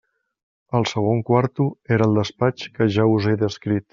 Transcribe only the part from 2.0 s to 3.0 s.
el despatx que